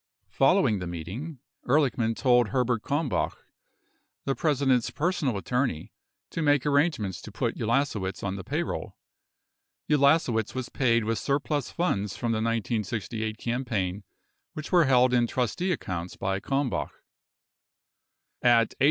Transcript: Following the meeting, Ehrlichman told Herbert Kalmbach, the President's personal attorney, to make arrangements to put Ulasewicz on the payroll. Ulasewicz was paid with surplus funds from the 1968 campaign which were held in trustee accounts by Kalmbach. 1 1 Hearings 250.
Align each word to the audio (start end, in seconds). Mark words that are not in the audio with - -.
Following 0.31 0.79
the 0.79 0.87
meeting, 0.87 1.37
Ehrlichman 1.67 2.15
told 2.15 2.47
Herbert 2.47 2.81
Kalmbach, 2.81 3.35
the 4.25 4.33
President's 4.33 4.89
personal 4.89 5.37
attorney, 5.37 5.91
to 6.31 6.41
make 6.41 6.65
arrangements 6.65 7.21
to 7.21 7.31
put 7.31 7.55
Ulasewicz 7.55 8.23
on 8.23 8.35
the 8.35 8.43
payroll. 8.43 8.97
Ulasewicz 9.87 10.55
was 10.55 10.69
paid 10.69 11.03
with 11.03 11.19
surplus 11.19 11.69
funds 11.69 12.17
from 12.17 12.31
the 12.31 12.37
1968 12.37 13.37
campaign 13.37 14.03
which 14.53 14.71
were 14.71 14.85
held 14.85 15.13
in 15.13 15.27
trustee 15.27 15.71
accounts 15.71 16.15
by 16.17 16.39
Kalmbach. 16.39 16.79
1 16.89 16.89
1 16.89 16.89
Hearings 16.89 18.69
250. 18.71 18.77